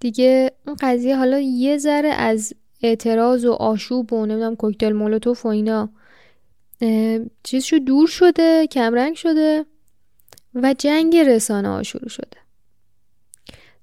دیگه 0.00 0.52
اون 0.66 0.76
قضیه 0.80 1.16
حالا 1.16 1.38
یه 1.40 1.78
ذره 1.78 2.08
از 2.08 2.54
اعتراض 2.82 3.44
و 3.44 3.52
آشوب 3.52 4.12
و 4.12 4.26
نمی‌دونم 4.26 4.56
کوکتل 4.56 4.92
مولوتوف 4.92 5.46
و 5.46 5.48
اینا 5.48 5.90
چیزشو 7.42 7.78
دور 7.78 8.08
شده 8.08 8.66
کمرنگ 8.66 9.14
شده 9.14 9.64
و 10.54 10.74
جنگ 10.78 11.16
رسانه 11.16 11.68
ها 11.68 11.82
شروع 11.82 12.08
شده. 12.08 12.38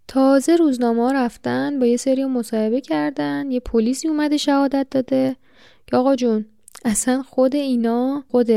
تازه 0.08 0.56
روزنامه 0.56 1.02
ها 1.02 1.12
رفتن 1.12 1.80
با 1.80 1.86
یه 1.86 1.98
سری 1.98 2.26
مصاحبه 2.26 2.82
کردن 2.82 3.52
یه 3.52 3.60
پلیسی 3.60 4.08
اومده 4.08 4.38
شهادت 4.38 4.88
داده 4.92 5.36
که 5.88 5.98
آقا 5.98 6.16
جون 6.16 6.46
اصلا 6.86 7.24
خود 7.24 7.56
اینا 7.56 8.24
خود 8.32 8.50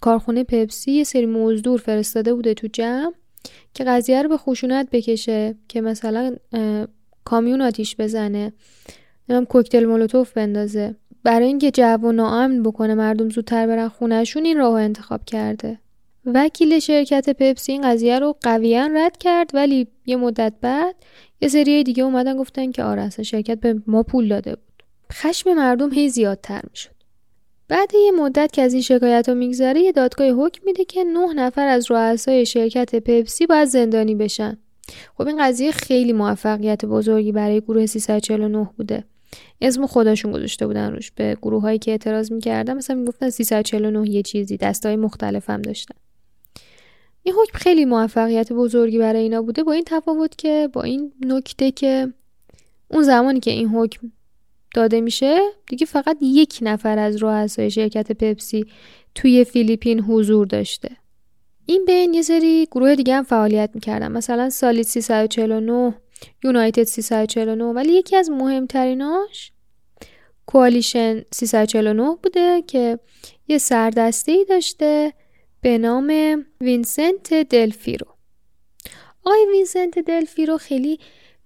کارخونه 0.00 0.44
پپسی 0.44 0.92
یه 0.92 1.04
سری 1.04 1.26
مزدور 1.26 1.78
فرستاده 1.78 2.34
بوده 2.34 2.54
تو 2.54 2.66
جمع 2.72 3.12
که 3.74 3.84
قضیه 3.84 4.22
رو 4.22 4.28
به 4.28 4.36
خشونت 4.36 4.90
بکشه 4.90 5.54
که 5.68 5.80
مثلا 5.80 6.36
کامیون 7.24 7.62
آتیش 7.62 7.96
بزنه 7.96 8.52
نمیم 9.28 9.44
کوکتل 9.44 9.84
مولوتوف 9.84 10.32
بندازه. 10.32 10.96
برای 11.26 11.46
اینکه 11.46 11.70
جو 11.70 11.96
و 12.02 12.12
ناامن 12.12 12.62
بکنه 12.62 12.94
مردم 12.94 13.28
زودتر 13.28 13.66
برن 13.66 13.88
خونهشون 13.88 14.44
این 14.44 14.58
راه 14.58 14.74
انتخاب 14.74 15.24
کرده. 15.24 15.78
وکیل 16.26 16.78
شرکت 16.78 17.30
پپسی 17.30 17.72
این 17.72 17.82
قضیه 17.82 18.18
رو 18.18 18.34
قویا 18.42 18.86
رد 18.86 19.16
کرد 19.16 19.50
ولی 19.54 19.86
یه 20.06 20.16
مدت 20.16 20.52
بعد 20.60 20.94
یه 21.40 21.48
سری 21.48 21.84
دیگه 21.84 22.02
اومدن 22.02 22.36
گفتن 22.36 22.70
که 22.70 22.82
آره 22.82 23.02
اصلا 23.02 23.22
شرکت 23.22 23.60
به 23.60 23.82
ما 23.86 24.02
پول 24.02 24.28
داده 24.28 24.50
بود. 24.50 24.82
خشم 25.12 25.52
مردم 25.52 25.92
هی 25.92 26.08
زیادتر 26.08 26.60
می‌شد. 26.70 26.96
بعد 27.68 27.94
یه 27.94 28.10
مدت 28.10 28.52
که 28.52 28.62
از 28.62 28.72
این 28.72 28.82
شکایت 28.82 29.28
ها 29.28 29.34
میگذره 29.34 29.80
یه 29.80 29.92
دادگاه 29.92 30.28
حکم 30.28 30.62
میده 30.64 30.84
که 30.84 31.04
نه 31.04 31.34
نفر 31.34 31.68
از 31.68 31.90
رؤسای 31.90 32.46
شرکت 32.46 32.94
پپسی 32.94 33.46
باید 33.46 33.68
زندانی 33.68 34.14
بشن. 34.14 34.58
خب 35.18 35.26
این 35.26 35.44
قضیه 35.44 35.70
خیلی 35.70 36.12
موفقیت 36.12 36.84
بزرگی 36.84 37.32
برای 37.32 37.60
گروه 37.60 37.86
349 37.86 38.68
بوده. 38.76 39.04
اسم 39.60 39.86
خودشون 39.86 40.32
گذاشته 40.32 40.66
بودن 40.66 40.92
روش 40.92 41.10
به 41.10 41.36
گروه 41.42 41.62
هایی 41.62 41.78
که 41.78 41.90
اعتراض 41.90 42.32
می‌کردن. 42.32 42.76
مثلا 42.76 42.96
می‌گفتن 42.96 43.30
349 43.30 44.10
یه 44.10 44.22
چیزی 44.22 44.56
دستای 44.56 44.96
مختلف 44.96 45.50
هم 45.50 45.62
داشتن. 45.62 45.94
این 47.22 47.34
حکم 47.34 47.58
خیلی 47.58 47.84
موفقیت 47.84 48.52
بزرگی 48.52 48.98
برای 48.98 49.22
اینا 49.22 49.42
بوده 49.42 49.64
با 49.64 49.72
این 49.72 49.84
تفاوت 49.86 50.38
که 50.38 50.68
با 50.72 50.82
این 50.82 51.12
نکته 51.20 51.70
که 51.70 52.12
اون 52.88 53.02
زمانی 53.02 53.40
که 53.40 53.50
این 53.50 53.68
حکم 53.68 54.12
داده 54.74 55.00
میشه 55.00 55.38
دیگه 55.68 55.86
فقط 55.86 56.16
یک 56.22 56.58
نفر 56.62 56.98
از 56.98 57.22
رؤسای 57.22 57.70
شرکت 57.70 58.12
پپسی 58.12 58.66
توی 59.14 59.44
فیلیپین 59.44 60.00
حضور 60.00 60.46
داشته. 60.46 60.90
این 61.66 61.84
بین 61.86 62.14
یه 62.14 62.22
سری 62.22 62.66
گروه 62.70 62.94
دیگه 62.94 63.14
هم 63.14 63.22
فعالیت 63.22 63.70
می‌کردن. 63.74 64.12
مثلا 64.12 64.50
سالیت 64.50 64.86
349 64.86 65.94
یونایتد 66.44 66.82
349 66.84 67.64
ولی 67.64 67.92
یکی 67.92 68.16
از 68.16 68.30
مهمتریناش 68.30 69.52
کوالیشن 70.46 71.22
349 71.32 72.16
بوده 72.22 72.62
که 72.66 72.98
یه 73.48 73.58
سردسته 73.58 74.32
ای 74.32 74.44
داشته 74.44 75.12
به 75.60 75.78
نام 75.78 76.44
وینسنت 76.60 77.34
دلفیرو. 77.34 78.06
آقای 79.24 79.46
وینسنت 79.52 79.98
دلفیرو 79.98 80.58
خیلی 80.58 80.98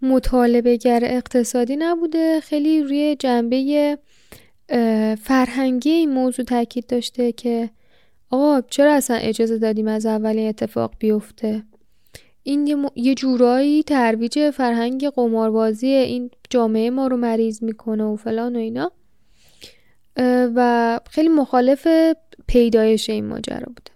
مطالبه 0.03 0.77
گر 0.77 1.01
اقتصادی 1.05 1.77
نبوده 1.77 2.41
خیلی 2.41 2.83
روی 2.83 3.17
جنبه 3.19 3.99
فرهنگی 5.23 5.91
این 5.91 6.11
موضوع 6.11 6.45
تاکید 6.45 6.87
داشته 6.87 7.33
که 7.33 7.71
آقا 8.31 8.61
چرا 8.61 8.95
اصلا 8.95 9.17
اجازه 9.17 9.59
دادیم 9.59 9.89
از 9.89 10.07
اول 10.07 10.28
این 10.28 10.49
اتفاق 10.49 10.95
بیفته؟ 10.99 11.63
این 12.43 12.67
یه, 12.67 12.75
م... 12.77 12.87
یه 12.95 13.15
جورایی 13.15 13.83
ترویج 13.83 14.51
فرهنگ 14.51 15.09
قماربازی 15.09 15.87
این 15.87 16.31
جامعه 16.51 16.91
ما 16.91 17.07
رو 17.07 17.17
مریض 17.17 17.63
می‌کنه 17.63 18.05
و 18.05 18.17
فلان 18.17 18.57
و 18.57 18.59
اینا. 18.59 18.93
و 20.55 21.01
خیلی 21.11 21.29
مخالف 21.29 21.87
پیدایش 22.47 23.11
این 23.11 23.27
ماجرا 23.27 23.67
بوده 23.67 23.91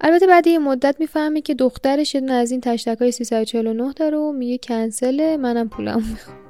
البته 0.00 0.26
بعد 0.26 0.46
یه 0.46 0.58
مدت 0.58 0.96
می‌فهمه 0.98 1.40
که 1.40 1.54
دخترش 1.54 2.14
یه 2.14 2.32
از 2.32 2.50
این 2.50 2.60
تشتک 2.60 2.98
های 2.98 3.12
349 3.12 3.92
داره 3.92 4.18
و 4.18 4.32
میگه 4.32 4.58
کنسله 4.58 5.36
منم 5.36 5.68
پولم 5.68 6.02
می‌خوام. 6.10 6.47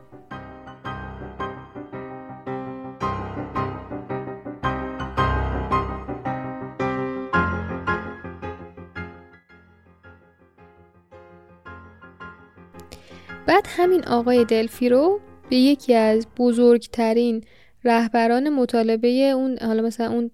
بعد 13.49 13.67
همین 13.69 14.05
آقای 14.05 14.45
دلفیرو 14.45 15.21
به 15.51 15.57
یکی 15.57 15.95
از 15.95 16.27
بزرگترین 16.37 17.45
رهبران 17.85 18.49
مطالبه 18.49 19.09
اون 19.09 19.59
حالا 19.63 19.83
مثلا 19.83 20.13
اون 20.13 20.31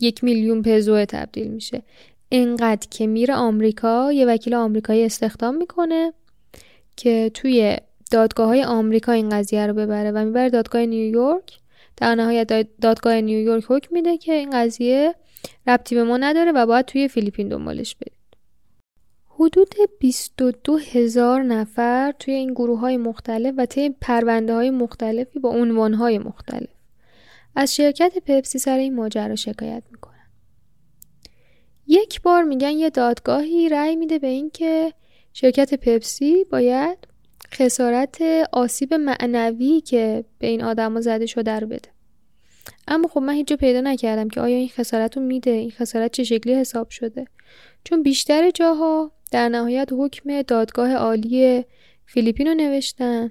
یک 0.00 0.24
میلیون 0.24 0.62
پزو 0.62 1.04
تبدیل 1.04 1.48
میشه. 1.48 1.82
انقدر 2.32 2.86
که 2.90 3.06
میره 3.06 3.34
آمریکا 3.34 4.12
یه 4.12 4.26
وکیل 4.26 4.54
آمریکایی 4.54 5.04
استخدام 5.04 5.56
می‌کنه 5.56 6.12
که 6.96 7.30
توی 7.34 7.76
دادگاه 8.10 8.46
های 8.46 8.64
آمریکا 8.64 9.12
این 9.12 9.28
قضیه 9.28 9.66
رو 9.66 9.74
ببره 9.74 10.10
و 10.10 10.24
می‌بره 10.24 10.50
دادگاه 10.50 10.86
نیویورک. 10.86 11.58
در 11.96 12.14
نهایت 12.14 12.66
دادگاه 12.80 13.20
نیویورک 13.20 13.64
حکم 13.68 13.88
میده 13.94 14.18
که 14.18 14.32
این 14.32 14.50
قضیه 14.50 15.14
ربطی 15.66 15.94
به 15.94 16.04
ما 16.04 16.16
نداره 16.16 16.52
و 16.52 16.66
باید 16.66 16.86
توی 16.86 17.08
فیلیپین 17.08 17.48
دنبالش 17.48 17.94
برید 17.94 18.21
حدود 19.42 19.74
22 19.98 20.76
هزار 20.76 21.42
نفر 21.42 22.12
توی 22.18 22.34
این 22.34 22.52
گروه 22.52 22.78
های 22.78 22.96
مختلف 22.96 23.54
و 23.58 23.66
طی 23.66 23.90
پرونده 23.90 24.54
های 24.54 24.70
مختلفی 24.70 25.38
با 25.38 25.48
عنوان 25.48 25.94
های 25.94 26.18
مختلف. 26.18 26.70
از 27.56 27.76
شرکت 27.76 28.12
پپسی 28.26 28.58
سر 28.58 28.78
این 28.78 28.94
ماجرا 28.94 29.36
شکایت 29.36 29.82
می‌کنن. 29.90 30.28
یک 31.86 32.22
بار 32.22 32.42
میگن 32.42 32.70
یه 32.70 32.90
دادگاهی 32.90 33.68
رأی 33.68 33.96
میده 33.96 34.18
به 34.18 34.26
اینکه 34.26 34.92
شرکت 35.32 35.74
پپسی 35.74 36.44
باید 36.44 36.98
خسارت 37.54 38.22
آسیب 38.52 38.94
معنوی 38.94 39.80
که 39.80 40.24
به 40.38 40.46
این 40.46 40.64
آدما 40.64 41.00
زده 41.00 41.26
شده 41.26 41.58
رو 41.58 41.66
بده. 41.66 41.88
اما 42.88 43.08
خب 43.08 43.20
من 43.20 43.34
هیچ 43.34 43.52
پیدا 43.52 43.80
نکردم 43.80 44.28
که 44.28 44.40
آیا 44.40 44.56
این 44.56 44.68
خسارت 44.68 45.16
رو 45.16 45.22
میده 45.22 45.50
این 45.50 45.70
خسارت 45.70 46.12
چه 46.12 46.24
شکلی 46.24 46.54
حساب 46.54 46.90
شده؟ 46.90 47.26
چون 47.84 48.02
بیشتر 48.02 48.50
جاها 48.50 49.12
در 49.32 49.48
نهایت 49.48 49.88
حکم 49.92 50.42
دادگاه 50.42 50.92
عالی 50.92 51.64
فیلیپین 52.06 52.46
رو 52.46 52.54
نوشتن 52.54 53.30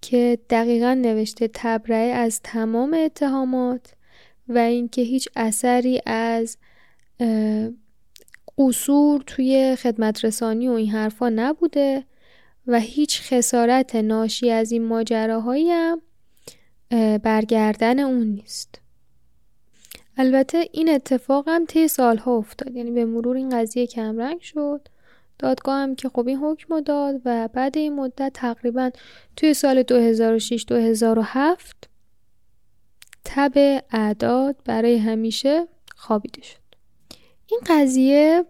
که 0.00 0.38
دقیقا 0.50 0.94
نوشته 0.94 1.50
تبرئه 1.54 2.14
از 2.14 2.40
تمام 2.44 2.94
اتهامات 2.94 3.94
و 4.48 4.58
اینکه 4.58 5.02
هیچ 5.02 5.28
اثری 5.36 6.00
از 6.06 6.58
قصور 8.58 9.22
توی 9.26 9.76
خدمت 9.76 10.24
رسانی 10.24 10.68
و 10.68 10.72
این 10.72 10.90
حرفا 10.90 11.28
نبوده 11.28 12.04
و 12.66 12.80
هیچ 12.80 13.20
خسارت 13.22 13.96
ناشی 13.96 14.50
از 14.50 14.72
این 14.72 14.84
ماجراهایی 14.84 15.70
هم 15.70 16.02
برگردن 17.18 17.98
اون 17.98 18.26
نیست. 18.26 18.81
البته 20.16 20.68
این 20.72 20.88
اتفاق 20.88 21.48
هم 21.48 21.66
طی 21.66 21.88
سالها 21.88 22.36
افتاد. 22.36 22.76
یعنی 22.76 22.90
به 22.90 23.04
مرور 23.04 23.36
این 23.36 23.48
قضیه 23.48 23.86
کمرنگ 23.86 24.40
شد. 24.40 24.88
دادگاه 25.38 25.78
هم 25.78 25.94
که 25.94 26.08
خب 26.08 26.28
این 26.28 26.36
حکم 26.36 26.80
داد 26.80 27.20
و 27.24 27.48
بعد 27.48 27.78
این 27.78 27.94
مدت 27.94 28.32
تقریبا 28.34 28.90
توی 29.36 29.54
سال 29.54 29.82
2006-2007 29.82 29.86
تب 33.24 33.82
اعداد 33.92 34.56
برای 34.64 34.96
همیشه 34.96 35.68
خوابیده 35.96 36.42
شد. 36.42 36.58
این 37.50 37.60
قضیه 37.66 38.44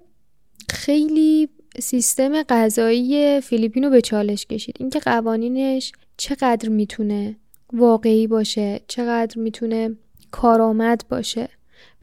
خیلی 0.71 1.49
سیستم 1.79 2.43
قضایی 2.43 3.41
فیلیپین 3.41 3.85
رو 3.85 3.91
به 3.91 4.01
چالش 4.01 4.47
کشید. 4.47 4.77
اینکه 4.79 4.99
قوانینش 4.99 5.93
چقدر 6.17 6.69
می‌تونه 6.69 7.37
واقعی 7.73 8.27
باشه 8.27 8.81
چقدر 8.89 9.39
می‌تونه 9.39 9.97
کارآمد 10.33 11.05
باشه. 11.09 11.49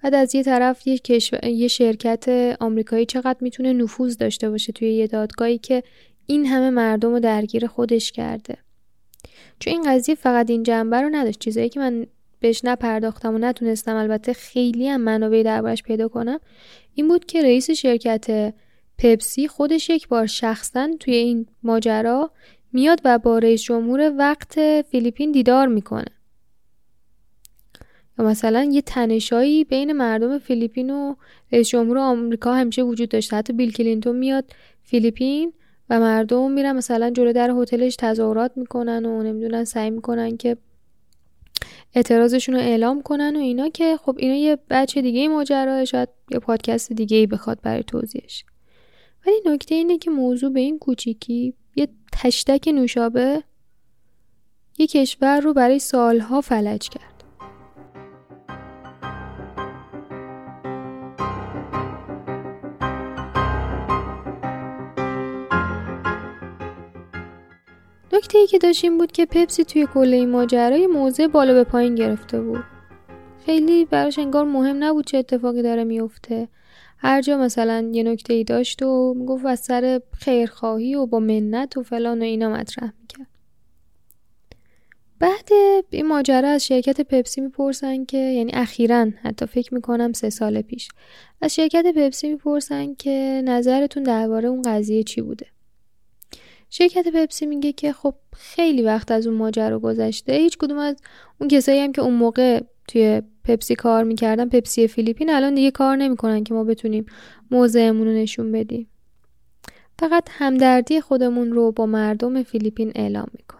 بعد 0.03 0.13
از 0.13 0.35
یه 0.35 0.43
طرف 0.43 0.87
یه, 0.87 0.99
یه 1.43 1.67
شرکت 1.67 2.55
آمریکایی 2.59 3.05
چقدر 3.05 3.37
می‌تونه 3.41 3.73
نفوذ 3.73 4.17
داشته 4.17 4.49
باشه 4.49 4.73
توی 4.73 4.93
یه 4.93 5.07
دادگاهی 5.07 5.57
که 5.57 5.83
این 6.25 6.45
همه 6.45 6.69
مردم 6.69 7.11
رو 7.11 7.19
درگیر 7.19 7.67
خودش 7.67 8.11
کرده. 8.11 8.57
چون 9.59 9.73
این 9.73 9.83
قضیه 9.93 10.15
فقط 10.15 10.49
این 10.49 10.63
جنبه 10.63 11.01
رو 11.01 11.09
نداشت. 11.11 11.39
چیزایی 11.39 11.69
که 11.69 11.79
من 11.79 12.05
بهش 12.39 12.61
نپرداختم 12.63 13.35
و 13.35 13.37
نتونستم 13.37 13.95
البته 13.95 14.33
خیلی 14.33 14.87
هم 14.87 15.01
منابعی 15.01 15.43
دربارش 15.43 15.83
پیدا 15.83 16.07
کنم 16.07 16.39
این 16.93 17.07
بود 17.07 17.25
که 17.25 17.41
رئیس 17.41 17.71
شرکت 17.71 18.53
پپسی 18.97 19.47
خودش 19.47 19.89
یک 19.89 20.07
بار 20.07 20.25
شخصا 20.25 20.89
توی 20.99 21.13
این 21.13 21.45
ماجرا 21.63 22.31
میاد 22.73 23.01
و 23.05 23.17
با 23.17 23.37
رئیس 23.37 23.61
جمهور 23.61 24.13
وقت 24.17 24.81
فیلیپین 24.81 25.31
دیدار 25.31 25.67
می‌کنه. 25.67 26.18
مثلا 28.23 28.63
یه 28.63 28.81
تنشایی 28.81 29.63
بین 29.63 29.93
مردم 29.93 30.39
فیلیپین 30.39 30.89
و 30.89 31.15
رئیس 31.51 31.69
جمهور 31.69 31.97
آمریکا 31.97 32.53
همیشه 32.53 32.81
وجود 32.81 33.09
داشته. 33.09 33.35
حتی 33.35 33.53
بیل 33.53 33.71
کلینتون 33.71 34.15
میاد 34.15 34.45
فیلیپین 34.83 35.53
و 35.89 35.99
مردم 35.99 36.51
میرن 36.51 36.75
مثلا 36.75 37.09
جلو 37.09 37.33
در 37.33 37.51
هتلش 37.51 37.95
تظاهرات 37.95 38.51
می‌کنن 38.55 39.05
و 39.05 39.23
نمی‌دونن 39.23 39.63
سعی 39.63 39.89
می‌کنن 39.89 40.37
که 40.37 40.57
اعتراضشون 41.93 42.55
رو 42.55 42.61
اعلام 42.61 43.01
کنن 43.01 43.35
و 43.35 43.39
اینا 43.39 43.69
که 43.69 43.97
خب 43.97 44.15
اینا 44.19 44.35
یه 44.35 44.57
بچه 44.69 45.01
دیگه 45.01 45.27
ماجرا 45.27 45.85
شاید 45.85 46.09
یه 46.31 46.39
پادکست 46.39 46.93
دیگه 46.93 47.17
ای 47.17 47.27
بخواد 47.27 47.59
برای 47.61 47.83
توضیحش. 47.83 48.45
ولی 49.25 49.35
نکته 49.45 49.75
اینه 49.75 49.97
که 49.97 50.11
موضوع 50.11 50.53
به 50.53 50.59
این 50.59 50.79
کوچیکی 50.79 51.53
یه 51.75 51.87
تشتک 52.13 52.67
نوشابه 52.67 53.43
یه 54.77 54.87
کشور 54.87 55.39
رو 55.39 55.53
برای 55.53 55.79
سالها 55.79 56.41
فلج 56.41 56.89
کرد. 56.89 57.08
نکته 68.19 68.37
ای 68.37 68.47
که 68.47 68.57
داشت 68.57 68.89
بود 68.89 69.11
که 69.11 69.25
پپسی 69.25 69.63
توی 69.63 69.87
کل 69.93 70.13
این 70.13 70.29
ماجرای 70.29 70.87
موضع 70.87 71.27
بالا 71.27 71.53
به 71.53 71.63
پایین 71.63 71.95
گرفته 71.95 72.41
بود. 72.41 72.63
خیلی 73.45 73.85
براش 73.85 74.19
انگار 74.19 74.45
مهم 74.45 74.83
نبود 74.83 75.05
چه 75.05 75.17
اتفاقی 75.17 75.61
داره 75.61 75.83
میفته 75.83 76.47
هر 76.97 77.21
جا 77.21 77.37
مثلا 77.37 77.89
یه 77.93 78.03
نکته 78.03 78.33
ای 78.33 78.43
داشت 78.43 78.81
و 78.81 79.13
می‌گفت 79.17 79.45
از 79.45 79.59
سر 79.59 80.01
خیرخواهی 80.13 80.95
و 80.95 81.05
با 81.05 81.19
منت 81.19 81.77
و 81.77 81.83
فلان 81.83 82.19
و 82.19 82.23
اینا 82.23 82.49
مطرح 82.49 82.93
می‌کرد. 83.01 83.27
بعد 85.19 85.49
این 85.89 86.07
ماجرا 86.07 86.49
از 86.49 86.65
شرکت 86.65 87.01
پپسی 87.01 87.41
می‌پرسن 87.41 88.05
که 88.05 88.17
یعنی 88.17 88.51
اخیرا 88.53 89.07
حتی 89.23 89.45
فکر 89.45 89.73
می‌کنم 89.73 90.13
سه 90.13 90.29
سال 90.29 90.61
پیش 90.61 90.87
از 91.41 91.55
شرکت 91.55 91.85
پپسی 91.95 92.29
می‌پرسن 92.29 92.93
که 92.93 93.41
نظرتون 93.45 94.03
درباره 94.03 94.49
اون 94.49 94.61
قضیه 94.61 95.03
چی 95.03 95.21
بوده؟ 95.21 95.45
شرکت 96.69 97.07
پپسی 97.07 97.45
میگه 97.45 97.71
که 97.71 97.93
خب 97.93 98.15
خیلی 98.35 98.81
وقت 98.81 99.11
از 99.11 99.27
اون 99.27 99.35
ماجرا 99.37 99.79
گذشته. 99.79 100.33
هیچ 100.33 100.57
کدوم 100.57 100.77
از 100.77 100.95
اون 101.39 101.47
کسایی 101.47 101.79
هم 101.79 101.91
که 101.91 102.01
اون 102.01 102.13
موقع 102.13 102.61
توی 102.87 103.21
پپسی 103.43 103.75
کار 103.75 104.03
می‌کردن 104.03 104.49
پپسی 104.49 104.87
فیلیپین 104.87 105.29
الان 105.29 105.55
دیگه 105.55 105.71
کار 105.71 105.95
نمی‌کنن 105.95 106.43
که 106.43 106.53
ما 106.53 106.63
بتونیم 106.63 107.05
موضعمون 107.51 108.07
رو 108.07 108.13
نشون 108.13 108.51
بدیم. 108.51 108.87
فقط 109.99 110.27
همدردی 110.31 111.01
خودمون 111.01 111.51
رو 111.51 111.71
با 111.71 111.85
مردم 111.85 112.43
فیلیپین 112.43 112.91
اعلام 112.95 113.27
می‌کنیم. 113.33 113.59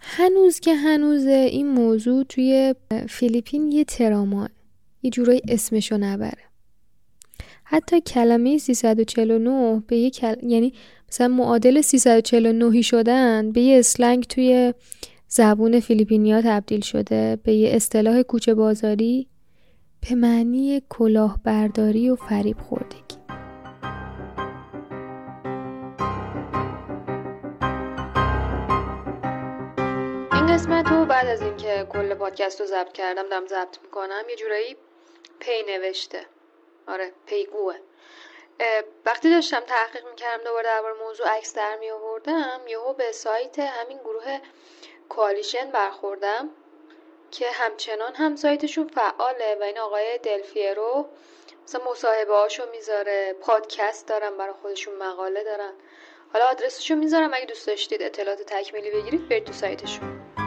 هنوز 0.00 0.60
که 0.60 0.74
هنوز 0.74 1.26
این 1.26 1.68
موضوع 1.68 2.24
توی 2.24 2.74
فیلیپین 3.08 3.72
یه 3.72 3.84
تراما 3.84 4.48
یه 5.02 5.10
جورایی 5.10 5.40
اسمشو 5.48 5.96
نبره. 5.98 6.42
حتی 7.68 8.00
کلمه 8.00 8.58
349 8.58 9.82
به 9.86 9.96
یه 9.96 10.10
کل... 10.10 10.34
یعنی 10.42 10.72
مثلا 11.08 11.28
معادل 11.28 11.80
349 11.80 12.82
شدن 12.82 13.52
به 13.52 13.60
یه 13.60 13.78
اسلنگ 13.78 14.24
توی 14.24 14.74
زبون 15.28 15.80
فیلیپینیا 15.80 16.42
تبدیل 16.42 16.80
شده 16.80 17.38
به 17.44 17.52
یه 17.52 17.76
اصطلاح 17.76 18.22
کوچه 18.22 18.54
بازاری 18.54 19.28
به 20.00 20.14
معنی 20.14 20.82
کلاهبرداری 20.88 22.10
و 22.10 22.16
فریب 22.16 22.60
خوردگی. 22.60 23.16
این 30.32 30.46
قسمت 30.46 30.88
رو 30.88 31.04
بعد 31.04 31.26
از 31.26 31.42
اینکه 31.42 31.86
کل 31.88 32.14
پادکست 32.14 32.60
رو 32.60 32.66
ضبط 32.66 32.92
کردم 32.92 33.22
دم 33.30 33.46
ضبط 33.46 33.78
می‌کنم 33.82 34.22
یه 34.30 34.36
جورایی 34.36 34.76
پی 35.40 35.52
نوشته. 35.68 36.35
آره 36.88 37.12
پیگوه. 37.26 37.76
وقتی 39.06 39.30
داشتم 39.30 39.60
تحقیق 39.60 40.06
می‌کردم 40.06 40.44
دوباره 40.44 40.64
درباره 40.64 40.94
موضوع 40.94 41.28
عکس 41.28 41.54
در 41.54 41.76
می 41.76 41.90
آوردم 41.90 42.60
یهو 42.66 42.92
به 42.92 43.12
سایت 43.12 43.58
همین 43.58 43.98
گروه 43.98 44.38
کوالیشن 45.08 45.70
برخوردم 45.70 46.50
که 47.30 47.50
همچنان 47.50 48.14
هم 48.14 48.36
سایتشون 48.36 48.88
فعاله 48.88 49.56
و 49.60 49.62
این 49.62 49.78
آقای 49.78 50.18
دلفیرو 50.18 51.06
مثلا 51.64 51.90
مصاحبه 51.90 52.34
هاشو 52.34 52.70
می‌ذاره 52.70 53.36
پادکست 53.40 54.08
دارن 54.08 54.36
برای 54.36 54.52
خودشون 54.62 54.94
مقاله 54.94 55.44
دارن. 55.44 55.72
حالا 56.32 56.46
آدرسشو 56.46 56.94
می‌ذارم 56.94 57.34
اگه 57.34 57.46
دوست 57.46 57.66
داشتید 57.66 58.02
اطلاعات 58.02 58.42
تکمیلی 58.42 58.90
بگیرید 58.90 59.28
برید 59.28 59.44
تو 59.44 59.52
سایتشون. 59.52 60.45